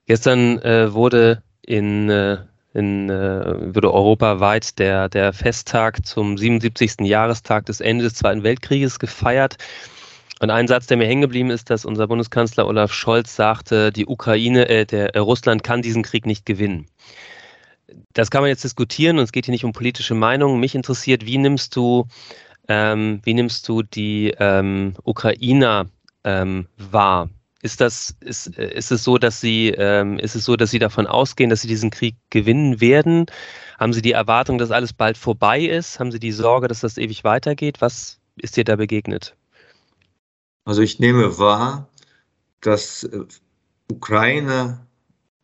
Gestern 0.07 0.59
äh, 0.62 0.93
wurde 0.93 1.43
in, 1.62 2.09
äh, 2.09 2.39
in 2.75 3.11
äh, 3.11 3.75
wurde 3.75 3.93
europaweit 3.93 4.79
der, 4.79 5.09
der 5.09 5.33
Festtag 5.33 6.05
zum 6.07 6.39
77. 6.39 7.07
Jahrestag 7.07 7.67
des 7.67 7.81
Endes 7.81 8.12
des 8.12 8.19
Zweiten 8.19 8.43
Weltkrieges 8.43 8.99
gefeiert. 8.99 9.59
Und 10.41 10.51
ein 10.51 10.67
Satz, 10.67 10.87
der 10.89 10.97
mir 10.97 11.07
hängen 11.07 11.23
geblieben 11.23 11.51
ist, 11.51 11.71
dass 11.71 11.85
unser 11.85 12.09
Bundeskanzler 12.09 12.67
Olaf 12.67 12.93
Scholz 12.93 13.37
sagte, 13.37 13.93
die 13.93 14.07
Ukraine, 14.07 14.69
äh, 14.69 14.85
der 14.85 15.15
äh, 15.15 15.19
Russland 15.19 15.62
kann 15.62 15.83
diesen 15.83 16.03
Krieg 16.03 16.27
nicht 16.27 16.47
gewinnen. 16.47 16.87
Das 18.13 18.31
kann 18.31 18.43
man 18.43 18.49
jetzt 18.49 18.65
diskutieren 18.65 19.19
und 19.19 19.25
es 19.25 19.33
geht 19.33 19.47
hier 19.47 19.53
nicht 19.53 19.65
um 19.65 19.73
politische 19.73 20.15
Meinungen. 20.15 20.61
Mich 20.61 20.75
interessiert, 20.75 21.27
wie 21.27 21.39
nimmst 21.39 21.77
du, 21.77 22.07
ähm, 22.69 23.21
wie 23.25 23.35
nimmst 23.35 23.69
du 23.69 23.83
die 23.83 24.35
ähm, 24.39 24.95
Ukrainer 25.05 25.87
ähm, 26.25 26.67
wahr? 26.77 27.29
Ist 27.63 27.81
das, 27.81 28.17
ist, 28.21 28.59
äh, 28.59 28.75
ist 28.75 28.91
es 28.91 29.05
so, 29.05 29.19
dass 29.19 29.41
Sie, 29.41 29.69
ähm, 29.69 30.19
ist 30.19 30.35
es 30.35 30.45
so, 30.45 30.57
dass 30.57 30.71
Sie 30.71 30.81
davon 30.81 31.07
ausgehen, 31.07 31.49
dass 31.49 31.63
Sie 31.63 31.69
diesen 31.69 31.91
Krieg 31.91 32.17
gewinnen 32.31 32.81
werden? 32.81 33.27
Haben 33.79 33.93
Sie 33.93 34.03
die 34.03 34.13
Erwartung, 34.13 34.59
dass 34.59 34.71
alles 34.71 34.93
bald 34.93 35.17
vorbei 35.17 35.61
ist? 35.61 36.01
Haben 36.01 36.13
Sie 36.13 36.21
die 36.21 36.33
Sorge, 36.33 36.69
dass 36.69 36.81
das 36.81 36.99
ewig 36.99 37.25
weitergeht? 37.25 37.81
Was 37.81 38.19
ist 38.37 38.57
dir 38.57 38.65
da 38.65 38.77
begegnet? 38.77 39.37
Also 40.65 40.83
ich 40.83 40.99
nehme 40.99 41.39
wahr, 41.39 41.89
dass 42.61 43.05
äh, 43.05 43.21
Ukrainer 43.91 44.87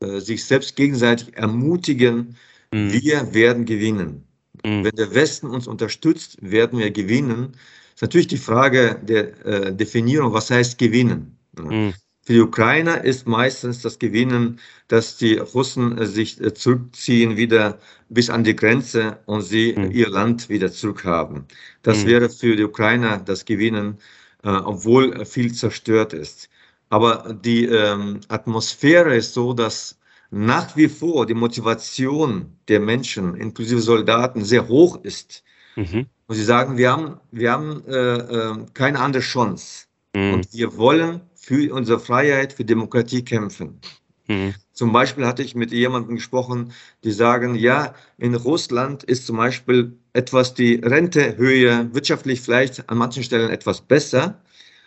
äh, 0.01 0.21
sich 0.21 0.45
selbst 0.45 0.77
gegenseitig 0.77 1.37
ermutigen, 1.37 2.37
mhm. 2.73 2.93
wir 2.93 3.35
werden 3.35 3.65
gewinnen. 3.65 4.25
Mhm. 4.65 4.85
Wenn 4.85 4.97
der 4.97 5.15
Westen 5.15 5.49
uns 5.49 5.67
unterstützt, 5.67 6.39
werden 6.41 6.79
wir 6.79 6.91
gewinnen. 6.91 7.57
Ist 7.95 8.03
natürlich 8.03 8.29
die 8.29 8.37
Frage 8.37 9.01
der 9.03 9.45
äh, 9.45 9.75
Definierung, 9.75 10.33
was 10.33 10.51
heißt 10.51 10.79
gewinnen. 10.79 11.37
Mhm. 11.59 11.95
Für 12.23 12.33
die 12.35 12.41
Ukrainer 12.41 13.03
ist 13.03 13.27
meistens 13.27 13.81
das 13.83 13.99
Gewinnen, 13.99 14.61
dass 14.89 15.17
die 15.17 15.39
Russen 15.39 15.99
äh, 15.99 16.07
sich 16.07 16.41
äh, 16.41 16.55
zurückziehen 16.55 17.37
wieder 17.37 17.79
bis 18.09 18.31
an 18.31 18.45
die 18.45 18.55
Grenze 18.55 19.19
und 19.27 19.43
sie 19.43 19.75
mhm. 19.77 19.91
ihr 19.91 20.11
Land 20.11 20.49
wieder 20.49 20.71
zurückhaben. 20.71 21.47
Das 21.83 22.05
mhm. 22.05 22.07
wäre 22.07 22.31
für 22.31 22.55
die 22.55 22.65
Ukrainer 22.65 23.19
das 23.19 23.45
Gewinnen, 23.45 23.99
obwohl 24.43 25.25
viel 25.27 25.53
zerstört 25.53 26.13
ist. 26.13 26.49
Aber 26.91 27.35
die 27.35 27.67
ähm, 27.67 28.21
Atmosphäre 28.29 29.15
ist 29.17 29.35
so, 29.35 29.53
dass 29.53 29.99
nach 30.31 30.77
wie 30.77 30.89
vor 30.89 31.27
die 31.27 31.35
Motivation 31.35 32.57
der 32.69 32.81
Menschen, 32.81 33.35
inklusive 33.35 33.81
Soldaten, 33.81 34.45
sehr 34.45 34.69
hoch 34.69 35.03
ist. 35.03 35.43
Mhm. 35.77 36.07
Und 36.27 36.35
sie 36.37 36.45
sagen, 36.45 36.77
wir 36.77 36.93
haben, 36.93 37.21
wir 37.31 37.53
haben 37.53 37.83
äh, 37.87 38.17
äh, 38.17 38.57
keine 38.75 39.01
andere 39.01 39.23
Chance. 39.23 39.87
Mhm. 40.15 40.35
Und 40.35 40.53
wir 40.53 40.77
wollen 40.77 41.21
für 41.35 41.73
unsere 41.73 41.99
Freiheit, 41.99 42.53
für 42.53 42.65
Demokratie 42.65 43.25
kämpfen. 43.25 43.81
Mhm. 44.29 44.55
Zum 44.73 44.93
Beispiel 44.93 45.27
hatte 45.27 45.43
ich 45.43 45.55
mit 45.55 45.73
jemandem 45.73 46.17
gesprochen, 46.17 46.73
die 47.03 47.13
sagen, 47.13 47.55
ja, 47.55 47.95
in 48.19 48.35
Russland 48.35 49.03
ist 49.03 49.27
zum 49.27 49.39
Beispiel 49.39 49.97
etwas 50.13 50.55
die 50.55 50.75
Rentehöhe 50.75 51.89
wirtschaftlich 51.93 52.43
vielleicht 52.43 52.89
an 52.89 52.99
manchen 52.99 53.23
Stellen 53.23 53.51
etwas 53.51 53.81
besser, 53.81 54.41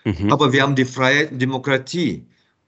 mhm. 0.03 0.31
aber 0.31 0.53
wir 0.53 0.63
haben 0.63 0.75
die 0.75 0.86
Freiheit 0.86 1.31
und 1.31 1.39
Demokratie. 1.39 2.25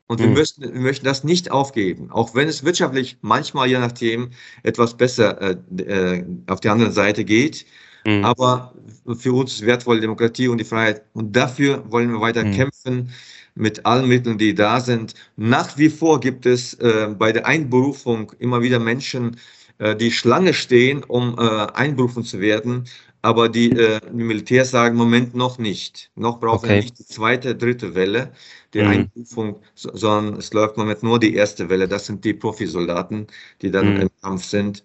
Und 0.08 0.20
wir, 0.20 0.28
mhm. 0.28 0.34
möchten, 0.34 0.62
wir 0.62 0.82
möchten 0.82 1.06
das 1.06 1.24
nicht 1.24 1.50
aufgeben, 1.50 2.12
auch 2.12 2.36
wenn 2.36 2.48
es 2.50 2.64
wirtschaftlich 2.64 3.18
manchmal, 3.22 3.70
je 3.70 3.80
nachdem, 3.80 4.32
etwas 4.62 4.96
besser 4.96 5.42
äh, 5.42 5.56
äh, 5.82 6.26
auf 6.48 6.60
die 6.60 6.70
andere 6.70 6.92
Seite 6.92 7.24
geht. 7.24 7.66
Mhm. 8.06 8.26
Aber 8.26 8.74
für 9.18 9.34
uns 9.34 9.54
ist 9.54 9.66
wertvoll 9.66 10.02
Demokratie 10.02 10.50
und 10.50 10.58
die 10.58 10.66
Freiheit. 10.66 11.04
Und 11.14 11.36
dafür 11.36 11.84
wollen 11.90 12.12
wir 12.12 12.20
weiter 12.20 12.44
mhm. 12.44 12.52
kämpfen 12.52 13.10
mit 13.56 13.86
allen 13.86 14.08
Mitteln, 14.08 14.38
die 14.38 14.54
da 14.54 14.80
sind. 14.82 15.14
Nach 15.36 15.78
wie 15.78 15.90
vor 15.90 16.20
gibt 16.20 16.46
es 16.46 16.74
äh, 16.76 17.14
bei 17.18 17.32
der 17.32 17.46
Einberufung 17.46 18.32
immer 18.40 18.62
wieder 18.62 18.80
Menschen, 18.80 19.38
äh, 19.78 19.96
die 19.96 20.12
Schlange 20.12 20.54
stehen, 20.54 21.04
um 21.04 21.38
äh, 21.38 21.42
einberufen 21.74 22.24
zu 22.24 22.40
werden. 22.40 22.86
Aber 23.24 23.50
die, 23.50 23.72
äh, 23.72 24.00
die 24.12 24.24
Militärs 24.24 24.70
sagen, 24.70 24.96
Moment 24.96 25.34
noch 25.34 25.58
nicht. 25.58 26.12
Noch 26.16 26.40
brauchen 26.40 26.66
okay. 26.66 26.70
wir 26.70 26.82
nicht 26.82 27.00
die 27.00 27.06
zweite, 27.06 27.56
dritte 27.56 27.96
Welle 27.96 28.32
der 28.74 28.86
mhm. 28.86 28.92
Einberufung, 28.92 29.62
so, 29.74 29.90
sondern 29.96 30.40
es 30.40 30.54
läuft 30.54 30.76
im 30.78 30.84
Moment 30.84 31.02
nur 31.02 31.20
die 31.20 31.34
erste 31.34 31.70
Welle. 31.70 31.88
Das 31.88 32.06
sind 32.06 32.24
die 32.24 32.34
Profisoldaten, 32.36 33.28
die 33.62 33.72
dann 33.72 33.96
mhm. 33.96 34.02
im 34.02 34.10
Kampf 34.22 34.46
sind. 34.46 34.84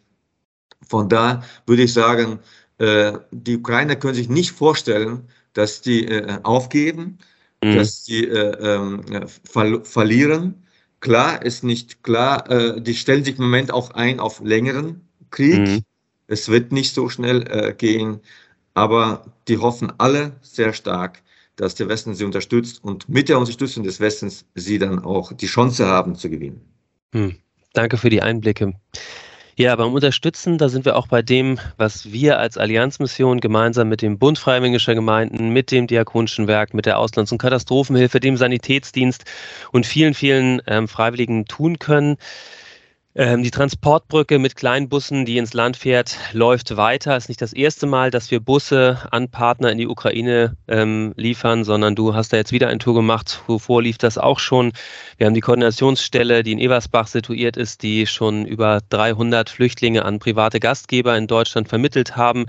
Von 0.88 1.10
da 1.10 1.42
würde 1.66 1.82
ich 1.82 1.92
sagen, 1.92 2.38
äh, 2.78 3.12
die 3.32 3.58
Ukrainer 3.58 3.96
können 3.96 4.14
sich 4.14 4.30
nicht 4.30 4.52
vorstellen, 4.52 5.28
dass 5.52 5.82
die 5.82 6.06
äh, 6.06 6.38
aufgeben 6.44 7.18
mhm. 7.62 7.76
dass 7.76 8.04
sie 8.04 8.24
äh, 8.24 8.56
ähm, 8.60 9.04
ver 9.44 9.84
verlieren. 9.84 10.66
Klar 11.00 11.44
ist 11.44 11.62
nicht 11.64 12.02
klar, 12.02 12.50
äh, 12.50 12.80
die 12.80 12.94
stellen 12.94 13.24
sich 13.24 13.38
im 13.38 13.44
Moment 13.44 13.72
auch 13.72 13.90
ein 13.92 14.20
auf 14.20 14.40
längeren 14.40 15.08
Krieg. 15.30 15.82
Es 16.28 16.48
wird 16.48 16.70
nicht 16.72 16.94
so 16.94 17.08
schnell 17.08 17.42
äh, 17.50 17.74
gehen, 17.74 18.20
aber 18.74 19.24
die 19.48 19.58
hoffen 19.58 19.92
alle 19.98 20.36
sehr 20.42 20.72
stark, 20.72 21.22
dass 21.56 21.74
der 21.74 21.88
Westen 21.88 22.14
sie 22.14 22.24
unterstützt 22.24 22.84
und 22.84 23.08
mit 23.08 23.28
der 23.28 23.38
Unterstützung 23.38 23.82
des 23.82 23.98
Westens 23.98 24.46
sie 24.54 24.78
dann 24.78 25.00
auch 25.00 25.32
die 25.32 25.46
Chance 25.46 25.86
haben 25.86 26.14
zu 26.14 26.30
gewinnen. 26.30 26.60
Mhm. 27.12 27.36
Danke 27.72 27.96
für 27.96 28.10
die 28.10 28.22
Einblicke. 28.22 28.74
Ja, 29.56 29.74
beim 29.74 29.92
Unterstützen, 29.92 30.56
da 30.56 30.68
sind 30.68 30.84
wir 30.84 30.94
auch 30.94 31.08
bei 31.08 31.20
dem, 31.20 31.58
was 31.78 32.12
wir 32.12 32.38
als 32.38 32.56
Allianzmission 32.56 33.40
gemeinsam 33.40 33.88
mit 33.88 34.02
dem 34.02 34.16
Bund 34.16 34.38
Freiwilliger 34.38 34.94
Gemeinden, 34.94 35.52
mit 35.52 35.72
dem 35.72 35.88
Diakonischen 35.88 36.46
Werk, 36.46 36.74
mit 36.74 36.86
der 36.86 36.96
Auslands- 36.96 37.32
und 37.32 37.38
Katastrophenhilfe, 37.38 38.20
dem 38.20 38.36
Sanitätsdienst 38.36 39.24
und 39.72 39.84
vielen, 39.84 40.14
vielen 40.14 40.62
ähm, 40.68 40.86
Freiwilligen 40.86 41.46
tun 41.46 41.80
können. 41.80 42.18
Ähm, 43.18 43.42
die 43.42 43.50
Transportbrücke 43.50 44.38
mit 44.38 44.54
kleinen 44.54 44.88
Bussen, 44.88 45.24
die 45.24 45.38
ins 45.38 45.52
Land 45.52 45.76
fährt, 45.76 46.16
läuft 46.32 46.76
weiter. 46.76 47.16
Es 47.16 47.24
ist 47.24 47.28
nicht 47.28 47.42
das 47.42 47.52
erste 47.52 47.86
Mal, 47.86 48.12
dass 48.12 48.30
wir 48.30 48.38
Busse 48.38 49.08
an 49.10 49.28
Partner 49.28 49.72
in 49.72 49.78
die 49.78 49.88
Ukraine 49.88 50.56
ähm, 50.68 51.14
liefern, 51.16 51.64
sondern 51.64 51.96
du 51.96 52.14
hast 52.14 52.32
da 52.32 52.36
jetzt 52.36 52.52
wieder 52.52 52.68
ein 52.68 52.78
Tour 52.78 52.94
gemacht. 52.94 53.42
Wovor 53.48 53.82
lief 53.82 53.98
das 53.98 54.18
auch 54.18 54.38
schon? 54.38 54.72
Wir 55.16 55.26
haben 55.26 55.34
die 55.34 55.40
Koordinationsstelle, 55.40 56.44
die 56.44 56.52
in 56.52 56.60
Eversbach 56.60 57.08
situiert 57.08 57.56
ist, 57.56 57.82
die 57.82 58.06
schon 58.06 58.46
über 58.46 58.82
300 58.88 59.50
Flüchtlinge 59.50 60.04
an 60.04 60.20
private 60.20 60.60
Gastgeber 60.60 61.16
in 61.16 61.26
Deutschland 61.26 61.68
vermittelt 61.68 62.16
haben. 62.16 62.46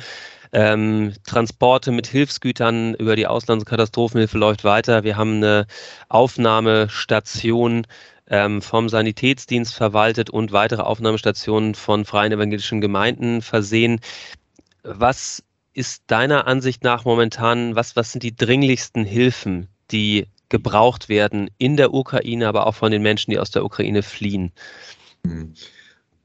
Ähm, 0.52 1.14
Transporte 1.26 1.92
mit 1.92 2.06
Hilfsgütern 2.06 2.94
über 2.94 3.16
die 3.16 3.26
Auslands- 3.26 3.64
und 3.64 3.70
Katastrophenhilfe 3.70 4.38
läuft 4.38 4.64
weiter. 4.64 5.04
Wir 5.04 5.18
haben 5.18 5.38
eine 5.38 5.66
Aufnahmestation 6.10 7.88
ähm, 8.30 8.62
vom 8.62 8.90
Sanitätsdienst 8.90 9.74
verwaltet 9.74 10.30
und 10.30 10.52
weitere 10.52 10.82
Aufnahmestationen 10.82 11.76
von 11.76 12.06
freien 12.06 12.32
evangelischen 12.32 12.82
Gemeinden 12.82 13.42
versehen. 13.42 14.00
Was 14.84 15.44
ist 15.74 16.04
deiner 16.08 16.48
Ansicht 16.48 16.84
nach 16.84 17.06
momentan, 17.06 17.76
was, 17.76 17.96
was 17.96 18.12
sind 18.12 18.24
die 18.24 18.36
dringlichsten 18.36 19.06
Hilfen, 19.06 19.68
die 19.92 20.28
gebraucht 20.50 21.10
werden 21.10 21.50
in 21.58 21.78
der 21.78 21.94
Ukraine, 21.94 22.48
aber 22.48 22.68
auch 22.68 22.76
von 22.76 22.92
den 22.92 23.02
Menschen, 23.02 23.32
die 23.32 23.40
aus 23.40 23.52
der 23.52 23.64
Ukraine 23.64 24.04
fliehen? 24.04 24.52
Hm. 25.26 25.54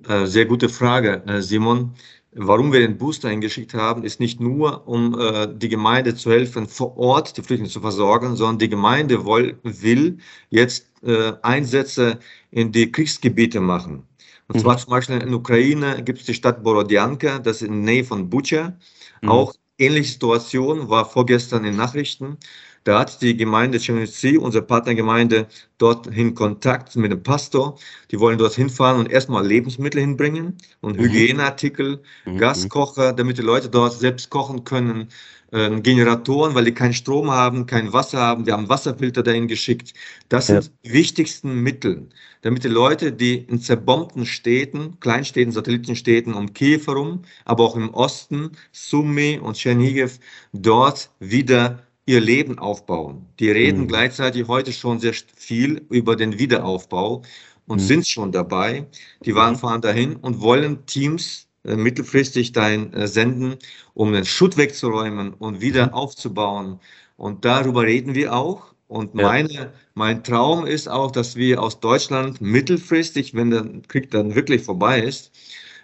Äh, 0.09 0.27
sehr 0.27 0.45
gute 0.45 0.69
Frage, 0.69 1.23
äh, 1.27 1.41
Simon. 1.41 1.95
Warum 2.37 2.73
wir 2.73 2.81
den 2.81 2.99
Booster 2.99 3.29
eingeschickt 3.29 3.75
haben, 3.75 4.03
ist 4.03 4.19
nicht 4.19 4.41
nur, 4.41 4.89
um 4.89 5.19
äh, 5.19 5.49
die 5.55 5.69
Gemeinde 5.69 6.17
zu 6.17 6.31
helfen, 6.33 6.67
vor 6.67 6.97
Ort 6.97 7.37
die 7.37 7.43
Flüchtlinge 7.43 7.71
zu 7.71 7.81
versorgen, 7.81 8.35
sondern 8.35 8.59
die 8.59 8.69
Gemeinde 8.69 9.25
will, 9.25 9.57
will 9.63 10.19
jetzt 10.51 10.91
äh, 11.05 11.33
Einsätze 11.43 12.19
in 12.51 12.73
die 12.73 12.91
Kriegsgebiete 12.91 13.61
machen. 13.61 14.03
Und 14.49 14.57
mhm. 14.57 14.61
zwar 14.61 14.79
zum 14.79 14.91
Beispiel 14.91 15.17
in 15.17 15.29
der 15.29 15.39
Ukraine 15.39 16.03
gibt 16.03 16.21
es 16.21 16.27
die 16.27 16.35
Stadt 16.35 16.65
Borodjanka, 16.65 17.39
das 17.39 17.63
ist 17.63 17.69
in 17.69 17.85
der 17.85 17.95
Nähe 17.95 18.05
von 18.05 18.29
Bucha. 18.29 18.77
Mhm. 19.23 19.29
Auch 19.29 19.55
ähnliche 19.79 20.13
Situation 20.13 20.89
war 20.89 21.05
vorgestern 21.07 21.65
in 21.65 21.77
Nachrichten. 21.77 22.39
Da 22.85 23.01
hat 23.01 23.23
die 23.23 23.35
Gemeinde 23.37 23.79
Chernivtsi, 23.79 24.37
unsere 24.37 24.63
Partnergemeinde, 24.63 25.47
dorthin 25.79 26.35
Kontakt 26.35 26.95
mit 26.97 27.11
dem 27.11 27.23
Pastor. 27.23 27.79
Die 28.11 28.21
wollen 28.21 28.37
dort 28.37 28.55
hinfahren 28.55 29.01
und 29.01 29.11
erstmal 29.11 29.47
Lebensmittel 29.47 30.03
hinbringen 30.03 30.59
und 30.83 30.99
mhm. 30.99 31.05
Hygieneartikel, 31.05 32.03
mhm. 32.27 32.39
Gaskocher, 32.39 33.15
damit 33.15 33.39
die 33.39 33.43
Leute 33.43 33.71
dort 33.71 33.95
selbst 33.95 34.29
kochen 34.29 34.65
können. 34.65 35.09
Äh, 35.51 35.81
Generatoren, 35.81 36.55
weil 36.55 36.65
die 36.65 36.75
keinen 36.75 36.93
Strom 36.93 37.31
haben, 37.31 37.65
kein 37.65 37.93
Wasser 37.93 38.19
haben. 38.19 38.45
Die 38.45 38.53
haben 38.53 38.69
Wasserfilter 38.69 39.23
dahin 39.23 39.49
geschickt. 39.49 39.95
Das 40.29 40.49
sind 40.49 40.65
ja. 40.65 40.71
die 40.85 40.93
wichtigsten 40.93 41.63
Mittel, 41.63 42.09
damit 42.43 42.65
die 42.65 42.69
Leute, 42.69 43.13
die 43.13 43.37
in 43.37 43.61
zerbombten 43.61 44.27
Städten, 44.27 44.99
Kleinstädten, 45.01 45.53
Satellitenstädten 45.53 46.35
um 46.35 46.53
Kiew 46.53 46.83
herum, 46.87 47.23
aber 47.45 47.65
auch 47.65 47.77
im 47.77 47.95
Osten, 47.95 48.51
Sumy 48.73 49.39
und 49.41 49.57
Tschernigiv, 49.57 50.19
dort 50.53 51.11
wieder 51.21 51.85
ihr 52.07 52.21
Leben 52.21 52.59
aufbauen. 52.59 53.27
Die 53.39 53.51
reden 53.51 53.83
mhm. 53.83 53.89
gleichzeitig 53.89 54.47
heute 54.47 54.73
schon 54.73 55.01
sehr 55.01 55.15
viel 55.37 55.87
über 55.91 56.17
den 56.17 56.39
Wiederaufbau 56.39 57.23
und 57.67 57.81
mhm. 57.81 57.85
sind 57.85 58.07
schon 58.07 58.33
dabei. 58.33 58.87
Die 59.25 59.35
waren 59.35 59.55
mhm. 59.55 59.59
fahren 59.59 59.81
dahin 59.81 60.17
und 60.17 60.41
wollen 60.41 60.85
Teams 60.87 61.49
äh, 61.65 61.77
mittelfristig 61.77 62.53
dahin 62.53 62.93
äh, 62.93 63.09
senden, 63.09 63.57
um 63.95 64.13
den 64.13 64.25
Schutt 64.25 64.57
wegzuräumen 64.57 65.33
und 65.35 65.61
wieder 65.61 65.89
mhm. 65.89 65.95
aufzubauen. 65.95 66.81
Und 67.17 67.45
darüber 67.45 67.85
reden 67.85 68.15
wir 68.15 68.35
auch. 68.35 68.75
Und 68.87 69.15
meine, 69.15 69.53
ja. 69.53 69.73
mein 69.95 70.23
Traum 70.23 70.67
ist 70.67 70.89
auch, 70.89 71.11
dass 71.11 71.37
wir 71.37 71.63
aus 71.63 71.81
Deutschland 71.81 72.41
mittelfristig, 72.41 73.35
wenn 73.35 73.51
der 73.51 73.65
Krieg 73.89 74.11
dann 74.11 74.35
wirklich 74.35 74.63
vorbei 74.63 75.01
ist, 75.01 75.33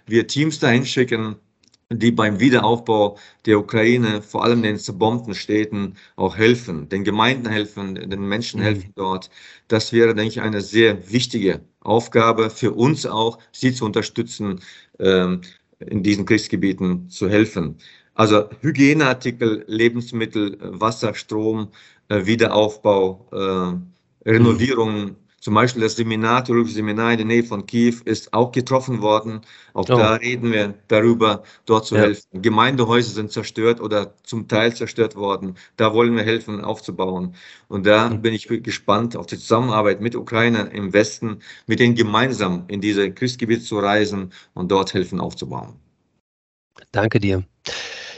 wir 0.05 0.27
Teams 0.27 0.59
dahin 0.59 0.85
schicken, 0.85 1.35
die 1.97 2.11
beim 2.11 2.39
Wiederaufbau 2.39 3.17
der 3.45 3.59
Ukraine, 3.59 4.21
vor 4.21 4.43
allem 4.43 4.63
den 4.63 4.77
zerbombten 4.77 5.35
Städten, 5.35 5.95
auch 6.15 6.37
helfen, 6.37 6.89
den 6.89 7.03
Gemeinden 7.03 7.49
helfen, 7.49 7.95
den 7.95 8.27
Menschen 8.27 8.59
mhm. 8.59 8.65
helfen 8.65 8.93
dort. 8.95 9.29
Das 9.67 9.93
wäre, 9.93 10.15
denke 10.15 10.29
ich, 10.29 10.41
eine 10.41 10.61
sehr 10.61 11.11
wichtige 11.11 11.61
Aufgabe 11.81 12.49
für 12.49 12.71
uns 12.71 13.05
auch, 13.05 13.39
sie 13.51 13.73
zu 13.73 13.85
unterstützen, 13.85 14.61
ähm, 14.99 15.41
in 15.79 16.03
diesen 16.03 16.25
Kriegsgebieten 16.25 17.09
zu 17.09 17.29
helfen. 17.29 17.77
Also 18.13 18.49
Hygieneartikel, 18.61 19.63
Lebensmittel, 19.67 20.57
Wasser, 20.61 21.13
Strom, 21.15 21.69
äh, 22.09 22.25
Wiederaufbau, 22.25 23.27
äh, 23.31 24.29
Renovierungen, 24.29 25.15
zum 25.41 25.55
Beispiel 25.55 25.81
das 25.81 25.95
Seminar, 25.95 26.45
theologische 26.45 26.75
Seminar 26.75 27.13
in 27.13 27.17
der 27.17 27.25
Nähe 27.25 27.43
von 27.43 27.65
Kiew 27.65 27.95
ist 28.05 28.31
auch 28.31 28.51
getroffen 28.51 29.01
worden. 29.01 29.41
Auch 29.73 29.89
oh. 29.89 29.95
da 29.95 30.13
reden 30.13 30.51
wir 30.51 30.75
darüber, 30.87 31.41
dort 31.65 31.87
zu 31.87 31.95
ja. 31.95 32.01
helfen. 32.01 32.43
Gemeindehäuser 32.43 33.09
sind 33.09 33.31
zerstört 33.31 33.81
oder 33.81 34.13
zum 34.21 34.47
Teil 34.47 34.75
zerstört 34.75 35.15
worden. 35.15 35.55
Da 35.77 35.95
wollen 35.95 36.15
wir 36.15 36.21
helfen, 36.23 36.63
aufzubauen. 36.63 37.33
Und 37.69 37.87
da 37.87 38.09
mhm. 38.09 38.21
bin 38.21 38.35
ich 38.35 38.47
gespannt 38.47 39.15
auf 39.15 39.25
die 39.25 39.37
Zusammenarbeit 39.39 39.99
mit 39.99 40.15
Ukraine 40.15 40.69
im 40.73 40.93
Westen, 40.93 41.39
mit 41.65 41.79
denen 41.79 41.95
gemeinsam 41.95 42.65
in 42.67 42.79
diese 42.79 43.11
Kriegsgebiete 43.11 43.63
zu 43.63 43.79
reisen 43.79 44.31
und 44.53 44.69
dort 44.71 44.93
helfen 44.93 45.19
aufzubauen. 45.19 45.73
Danke 46.91 47.19
dir. 47.19 47.43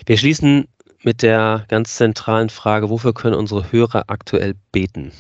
Wir 0.06 0.18
schließen 0.18 0.68
mit 1.04 1.22
der 1.22 1.66
ganz 1.70 1.96
zentralen 1.96 2.50
Frage, 2.50 2.90
wofür 2.90 3.14
können 3.14 3.36
unsere 3.36 3.72
Hörer 3.72 4.04
aktuell 4.08 4.56
beten? 4.74 5.14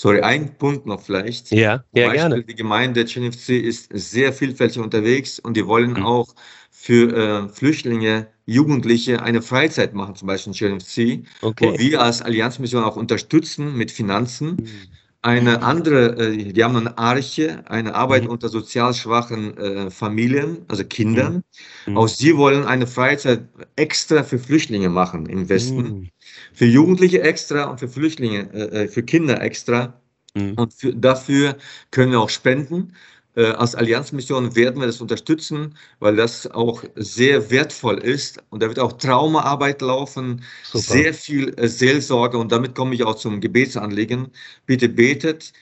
Sorry, 0.00 0.20
ein 0.20 0.56
Punkt 0.56 0.86
noch 0.86 1.00
vielleicht. 1.00 1.50
Ja, 1.50 1.84
ja 1.92 2.06
Beispiel, 2.06 2.12
gerne. 2.12 2.44
Die 2.44 2.54
Gemeinde 2.54 3.04
CNFC 3.04 3.50
ist 3.50 3.90
sehr 3.92 4.32
vielfältig 4.32 4.78
unterwegs 4.78 5.40
und 5.40 5.56
die 5.56 5.66
wollen 5.66 5.94
mhm. 5.94 6.04
auch 6.04 6.34
für 6.70 7.16
äh, 7.16 7.48
Flüchtlinge, 7.48 8.28
Jugendliche 8.46 9.20
eine 9.22 9.42
Freizeit 9.42 9.94
machen, 9.94 10.14
zum 10.14 10.28
Beispiel 10.28 10.52
in 10.52 10.78
CNFC, 10.78 11.26
okay. 11.42 11.72
wo 11.72 11.78
wir 11.78 12.00
als 12.00 12.22
Allianzmission 12.22 12.84
auch 12.84 12.96
unterstützen 12.96 13.76
mit 13.76 13.90
Finanzen. 13.90 14.50
Mhm 14.50 14.97
eine 15.22 15.62
andere, 15.62 16.16
äh, 16.16 16.52
die 16.52 16.64
haben 16.64 16.76
eine 16.76 16.96
Arche, 16.96 17.64
eine 17.68 17.94
Arbeit 17.94 18.24
mhm. 18.24 18.30
unter 18.30 18.48
sozial 18.48 18.94
schwachen 18.94 19.56
äh, 19.56 19.90
Familien, 19.90 20.58
also 20.68 20.84
Kindern. 20.84 21.42
Mhm. 21.86 21.96
Auch 21.96 22.08
sie 22.08 22.36
wollen 22.36 22.64
eine 22.64 22.86
Freizeit 22.86 23.48
extra 23.74 24.22
für 24.22 24.38
Flüchtlinge 24.38 24.88
machen 24.88 25.26
im 25.26 25.48
Westen. 25.48 25.82
Mhm. 25.82 26.08
Für 26.52 26.66
Jugendliche 26.66 27.22
extra 27.22 27.64
und 27.64 27.80
für 27.80 27.88
Flüchtlinge, 27.88 28.48
äh, 28.52 28.84
äh 28.84 28.88
für 28.88 29.02
Kinder 29.02 29.42
extra. 29.42 30.00
Mhm. 30.34 30.54
Und 30.54 30.74
für, 30.74 30.94
dafür 30.94 31.56
können 31.90 32.12
wir 32.12 32.20
auch 32.20 32.30
spenden. 32.30 32.94
Äh, 33.38 33.52
als 33.52 33.76
Allianzmission 33.76 34.56
werden 34.56 34.80
wir 34.80 34.88
das 34.88 35.00
unterstützen, 35.00 35.76
weil 36.00 36.16
das 36.16 36.50
auch 36.50 36.82
sehr 36.96 37.52
wertvoll 37.52 37.98
ist. 37.98 38.42
Und 38.50 38.64
da 38.64 38.66
wird 38.66 38.80
auch 38.80 38.94
Traumaarbeit 38.94 39.80
laufen, 39.80 40.42
Super. 40.64 40.82
sehr 40.82 41.14
viel 41.14 41.54
äh, 41.56 41.68
Seelsorge. 41.68 42.36
Und 42.36 42.50
damit 42.50 42.74
komme 42.74 42.96
ich 42.96 43.04
auch 43.04 43.14
zum 43.14 43.40
Gebetsanliegen. 43.40 44.32
Bitte 44.66 44.88
betet 44.88 45.52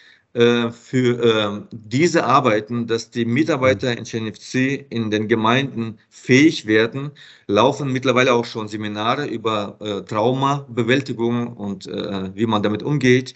für 0.71 1.23
äh, 1.23 1.67
diese 1.73 2.25
Arbeiten, 2.25 2.87
dass 2.87 3.11
die 3.11 3.25
Mitarbeiter 3.25 3.97
in 3.97 4.05
CNFC 4.05 4.85
in 4.91 5.11
den 5.11 5.29
Gemeinden 5.29 5.99
fähig 6.11 6.67
werden, 6.67 7.13
laufen 7.47 7.93
mittlerweile 7.93 8.35
auch 8.35 8.45
schon 8.45 8.69
Seminare 8.69 9.27
über 9.27 9.77
äh, 9.81 10.03
Traumabewältigung 10.03 11.49
und 11.49 11.87
äh, 11.87 12.35
wie 12.35 12.47
man 12.47 12.63
damit 12.63 12.83
umgeht 12.83 13.35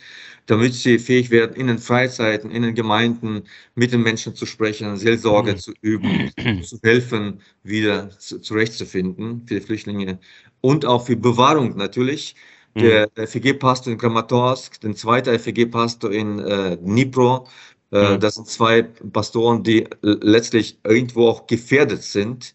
damit 0.50 0.74
sie 0.74 0.98
fähig 0.98 1.30
werden, 1.30 1.54
in 1.54 1.68
den 1.68 1.78
Freizeiten, 1.78 2.50
in 2.50 2.62
den 2.62 2.74
Gemeinden 2.74 3.44
mit 3.76 3.92
den 3.92 4.02
Menschen 4.02 4.34
zu 4.34 4.46
sprechen, 4.46 4.96
Seelsorge 4.96 5.54
zu 5.54 5.72
üben, 5.80 6.32
zu 6.64 6.76
helfen, 6.82 7.40
wieder 7.62 8.10
zu, 8.18 8.40
zurechtzufinden 8.40 9.46
für 9.46 9.54
die 9.54 9.60
Flüchtlinge 9.60 10.18
und 10.60 10.84
auch 10.84 11.06
für 11.06 11.16
Bewahrung 11.16 11.76
natürlich. 11.76 12.34
Der 12.76 13.08
mhm. 13.16 13.26
FG-Pastor 13.26 13.92
in 13.92 13.98
Kramatorsk, 13.98 14.80
der 14.80 14.94
zweite 14.94 15.36
FG-Pastor 15.38 16.12
in 16.12 16.38
äh, 16.38 16.76
Dnipro, 16.76 17.46
äh, 17.92 18.14
mhm. 18.14 18.20
das 18.20 18.36
sind 18.36 18.46
zwei 18.46 18.82
Pastoren, 18.82 19.62
die 19.62 19.88
letztlich 20.02 20.78
irgendwo 20.84 21.28
auch 21.28 21.46
gefährdet 21.46 22.02
sind 22.02 22.54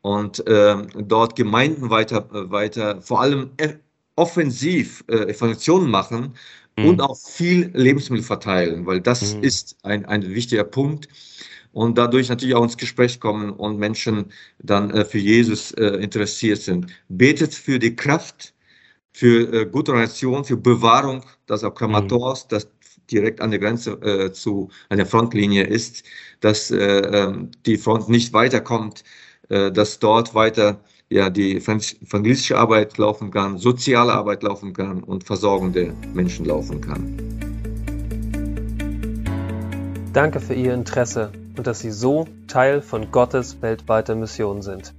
und 0.00 0.44
äh, 0.46 0.76
dort 0.96 1.36
Gemeinden 1.36 1.90
weiter, 1.90 2.26
weiter 2.50 3.00
vor 3.00 3.20
allem 3.20 3.50
e-, 3.58 3.76
offensiv 4.16 5.04
äh, 5.08 5.30
Evangelisation 5.30 5.88
machen 5.88 6.34
mhm. 6.76 6.86
und 6.86 7.00
auch 7.00 7.16
viel 7.16 7.70
Lebensmittel 7.74 8.24
verteilen, 8.24 8.86
weil 8.86 9.00
das 9.00 9.34
mhm. 9.34 9.42
ist 9.42 9.76
ein, 9.84 10.04
ein 10.06 10.28
wichtiger 10.34 10.64
Punkt. 10.64 11.08
Und 11.72 11.96
dadurch 11.96 12.28
natürlich 12.28 12.54
auch 12.54 12.64
ins 12.64 12.76
Gespräch 12.76 13.18
kommen 13.18 13.50
und 13.50 13.78
Menschen 13.78 14.26
dann 14.58 14.90
äh, 14.90 15.06
für 15.06 15.18
Jesus 15.18 15.72
äh, 15.72 15.86
interessiert 16.02 16.60
sind. 16.60 16.88
Betet 17.08 17.54
für 17.54 17.78
die 17.78 17.96
Kraft, 17.96 18.52
für 19.12 19.52
äh, 19.52 19.66
gute 19.66 19.92
Organisation, 19.92 20.44
für 20.44 20.56
Bewahrung, 20.56 21.22
dass 21.46 21.64
auch 21.64 21.74
Kramators, 21.74 22.44
mhm. 22.44 22.48
das 22.50 22.68
direkt 23.10 23.40
an 23.40 23.50
der 23.50 23.60
Grenze 23.60 23.92
äh, 24.02 24.32
zu 24.32 24.70
einer 24.88 25.06
Frontlinie 25.06 25.64
ist, 25.64 26.04
dass 26.40 26.70
äh, 26.70 26.78
ähm, 26.78 27.50
die 27.66 27.76
Front 27.76 28.08
nicht 28.08 28.32
weiterkommt, 28.32 29.04
äh, 29.48 29.70
dass 29.70 29.98
dort 29.98 30.34
weiter 30.34 30.80
ja, 31.10 31.28
die 31.28 31.56
evangelistische 31.56 32.56
Arbeit 32.56 32.96
laufen 32.96 33.30
kann, 33.30 33.58
soziale 33.58 34.12
Arbeit 34.12 34.42
laufen 34.42 34.72
kann 34.72 35.02
und 35.02 35.24
versorgende 35.24 35.92
Menschen 36.14 36.46
laufen 36.46 36.80
kann. 36.80 37.18
Danke 40.12 40.40
für 40.40 40.54
Ihr 40.54 40.74
Interesse 40.74 41.32
und 41.56 41.66
dass 41.66 41.80
Sie 41.80 41.90
so 41.90 42.26
Teil 42.46 42.80
von 42.80 43.10
Gottes 43.10 43.60
weltweiter 43.60 44.14
Mission 44.14 44.62
sind. 44.62 44.94